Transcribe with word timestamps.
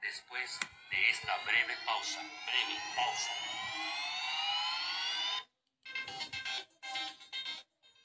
después 0.00 0.58
de 0.90 1.10
esta 1.10 1.32
breve 1.44 1.74
pausa. 1.86 2.20
Breve 2.20 2.76
pausa. 2.96 3.32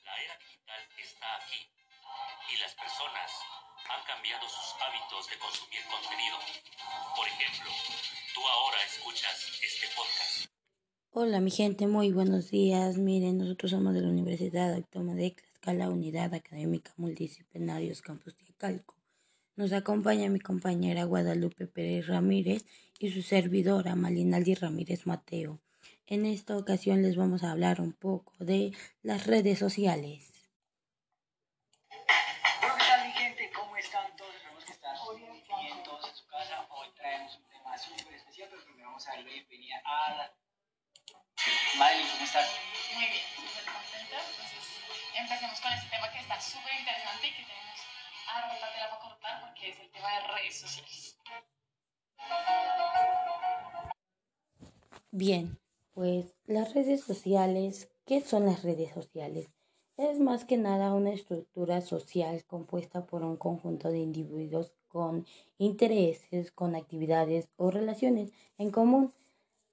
La 0.05 0.13
era 0.23 0.37
digital 0.37 0.81
está 0.97 1.27
aquí 1.41 1.61
y 2.53 2.57
las 2.57 2.73
personas 2.75 3.31
han 3.89 4.03
cambiado 4.05 4.47
sus 4.47 4.75
hábitos 4.81 5.29
de 5.29 5.37
consumir 5.39 5.81
contenido. 5.89 6.37
Por 7.15 7.27
ejemplo, 7.27 7.71
tú 8.33 8.47
ahora 8.47 8.77
escuchas 8.83 9.35
este 9.63 9.87
podcast. 9.95 10.45
Hola 11.11 11.39
mi 11.39 11.51
gente, 11.51 11.87
muy 11.87 12.11
buenos 12.11 12.51
días. 12.51 12.97
Miren, 12.97 13.39
nosotros 13.39 13.71
somos 13.71 13.93
de 13.93 14.01
la 14.01 14.09
Universidad 14.09 14.73
Autónoma 14.73 15.15
de 15.15 15.31
Tlaxcala, 15.31 15.89
Unidad 15.89 16.33
Académica 16.33 16.93
Multidisciplinarios 16.97 18.01
Campus 18.01 18.35
Calco. 18.57 18.95
Nos 19.57 19.73
acompaña 19.73 20.29
mi 20.29 20.39
compañera 20.39 21.05
Guadalupe 21.05 21.65
Pérez 21.65 22.05
Ramírez 22.05 22.63
y 22.99 23.09
su 23.09 23.23
servidora 23.23 23.95
Malinaldi 23.95 24.53
Ramírez 24.53 25.07
Mateo. 25.07 25.59
En 26.05 26.27
esta 26.27 26.55
ocasión 26.55 27.01
les 27.01 27.15
vamos 27.15 27.41
a 27.41 27.53
hablar 27.53 27.81
un 27.81 27.91
poco 27.91 28.35
de 28.37 28.77
las 29.01 29.25
redes 29.25 29.57
sociales. 29.57 30.31
Hola, 31.89 32.77
¿qué 32.77 32.85
tal 32.85 33.07
mi 33.07 33.13
gente? 33.13 33.49
¿Cómo 33.49 33.75
están 33.77 34.15
todos? 34.15 34.35
Esperamos 34.35 34.63
que 34.67 34.73
están 34.73 34.93
bien 35.65 35.81
todos 35.83 36.07
en 36.07 36.15
su 36.15 36.27
casa. 36.27 36.67
Hoy 36.69 36.89
traemos 36.95 37.35
un 37.37 37.47
tema 37.49 37.75
súper 37.79 38.13
especial, 38.13 38.49
pero 38.51 38.63
primero 38.63 38.89
vamos 38.89 39.07
a 39.07 39.15
dar 39.15 39.23
la 39.25 39.31
bienvenida 39.31 39.81
a 39.83 40.17
la... 40.17 40.37
Madeline, 41.79 42.09
¿cómo 42.13 42.25
estás? 42.25 42.45
Muy 42.93 43.05
bien, 43.09 43.25
súper 43.33 43.65
contenta. 43.65 44.21
Entonces, 44.21 44.61
empecemos 45.17 45.59
con 45.61 45.73
este 45.73 45.89
tema 45.89 46.11
que 46.13 46.19
está 46.19 46.39
súper 46.39 46.77
interesante 46.77 47.25
y 47.25 47.33
que 47.33 47.41
tenemos 47.41 47.56
cortar 49.01 49.41
porque 49.41 49.69
es 49.69 49.79
el 49.79 49.91
tema 49.91 50.07
de 50.13 50.27
redes 50.35 50.55
sociales. 50.55 51.17
Bien, 55.11 55.59
pues 55.93 56.35
las 56.45 56.73
redes 56.73 57.01
sociales, 57.03 57.89
¿qué 58.05 58.21
son 58.21 58.45
las 58.45 58.63
redes 58.63 58.93
sociales? 58.93 59.49
Es 59.97 60.19
más 60.19 60.45
que 60.45 60.57
nada 60.57 60.93
una 60.93 61.11
estructura 61.11 61.81
social 61.81 62.45
compuesta 62.45 63.07
por 63.07 63.23
un 63.23 63.35
conjunto 63.35 63.89
de 63.89 63.97
individuos 63.97 64.71
con 64.87 65.25
intereses, 65.57 66.51
con 66.51 66.75
actividades 66.75 67.49
o 67.55 67.71
relaciones 67.71 68.31
en 68.59 68.69
común. 68.69 69.13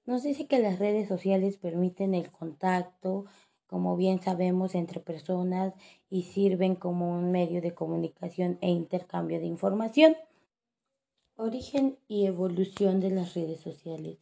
Nos 0.05 0.23
dice 0.23 0.47
que 0.47 0.59
las 0.59 0.79
redes 0.79 1.07
sociales 1.07 1.57
permiten 1.57 2.15
el 2.15 2.31
contacto, 2.31 3.25
como 3.67 3.95
bien 3.95 4.21
sabemos, 4.21 4.75
entre 4.75 4.99
personas 4.99 5.73
y 6.09 6.23
sirven 6.23 6.75
como 6.75 7.11
un 7.11 7.31
medio 7.31 7.61
de 7.61 7.73
comunicación 7.73 8.57
e 8.61 8.69
intercambio 8.69 9.39
de 9.39 9.47
información. 9.47 10.15
Origen 11.35 11.97
y 12.07 12.25
evolución 12.25 12.99
de 12.99 13.09
las 13.09 13.33
redes 13.33 13.59
sociales. 13.59 14.17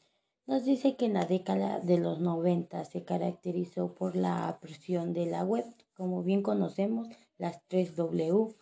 Nos 0.45 0.65
dice 0.65 0.95
que 0.95 1.05
en 1.05 1.13
la 1.13 1.25
década 1.25 1.79
de 1.79 1.97
los 1.97 2.19
90 2.19 2.83
se 2.85 3.03
caracterizó 3.03 3.93
por 3.93 4.15
la 4.15 4.49
apreciación 4.49 5.13
de 5.13 5.25
la 5.25 5.43
web, 5.43 5.65
como 5.95 6.23
bien 6.23 6.41
conocemos, 6.41 7.07
las 7.37 7.61
3W, 7.69 8.53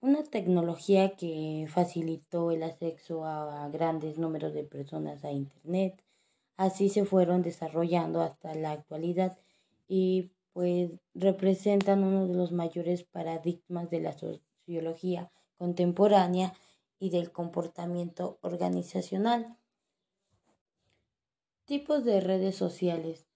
una 0.00 0.22
tecnología 0.24 1.16
que 1.16 1.66
facilitó 1.68 2.50
el 2.50 2.62
acceso 2.62 3.24
a 3.24 3.68
grandes 3.68 4.18
números 4.18 4.54
de 4.54 4.64
personas 4.64 5.24
a 5.24 5.30
Internet. 5.30 6.02
Así 6.56 6.88
se 6.88 7.04
fueron 7.04 7.42
desarrollando 7.42 8.22
hasta 8.22 8.54
la 8.54 8.72
actualidad 8.72 9.36
y 9.92 10.30
pues 10.52 10.92
representan 11.14 12.04
uno 12.04 12.28
de 12.28 12.34
los 12.34 12.52
mayores 12.52 13.02
paradigmas 13.02 13.90
de 13.90 14.00
la 14.00 14.12
sociología 14.12 15.32
contemporánea 15.58 16.54
y 17.00 17.10
del 17.10 17.32
comportamiento 17.32 18.38
organizacional. 18.40 19.58
Tipos 21.64 22.04
de 22.04 22.20
redes 22.20 22.54
sociales. 22.54 23.26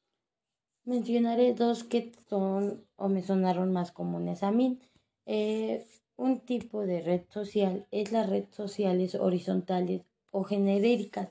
Mencionaré 0.84 1.54
dos 1.54 1.82
que 1.82 2.12
son 2.28 2.86
o 2.94 3.08
me 3.08 3.22
sonaron 3.22 3.72
más 3.72 3.90
comunes 3.90 4.44
a 4.44 4.52
mí. 4.52 4.78
Eh, 5.26 5.84
un 6.14 6.38
tipo 6.38 6.82
de 6.82 7.00
red 7.00 7.22
social 7.30 7.88
es 7.90 8.12
las 8.12 8.30
redes 8.30 8.54
sociales 8.54 9.16
horizontales 9.16 10.02
o 10.30 10.44
genéricas 10.44 11.30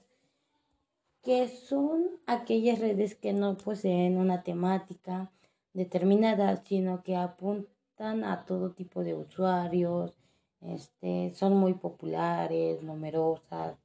que 1.24 1.48
son 1.48 2.10
aquellas 2.28 2.80
redes 2.80 3.16
que 3.16 3.32
no 3.34 3.58
poseen 3.58 4.18
una 4.18 4.44
temática 4.44 5.32
determinada, 5.74 6.58
sino 6.58 7.02
que 7.02 7.16
apuntan 7.16 8.26
a 8.26 8.46
todo 8.46 8.74
tipo 8.74 9.04
de 9.04 9.16
usuarios, 9.16 10.18
este, 10.62 11.32
son 11.34 11.56
muy 11.56 11.74
populares, 11.74 12.84
numerosas. 12.84 13.78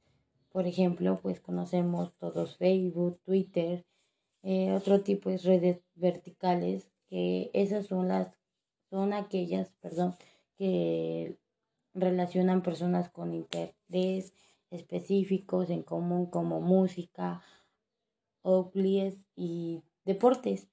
Por 0.51 0.67
ejemplo, 0.67 1.19
pues 1.21 1.39
conocemos 1.39 2.13
todos 2.17 2.57
Facebook, 2.57 3.19
Twitter, 3.23 3.85
eh, 4.43 4.73
otro 4.73 5.01
tipo 5.01 5.29
de 5.29 5.37
redes 5.37 5.81
verticales, 5.95 6.91
que 7.07 7.49
esas 7.53 7.87
son 7.87 8.09
las, 8.09 8.27
son 8.89 9.13
aquellas, 9.13 9.71
perdón, 9.81 10.15
que 10.57 11.37
relacionan 11.93 12.61
personas 12.61 13.09
con 13.09 13.33
interés 13.33 14.33
específicos 14.71 15.69
en 15.69 15.83
común 15.83 16.29
como 16.29 16.61
música, 16.61 17.41
oblies 18.41 19.17
y 19.35 19.83
deportes. 20.05 20.67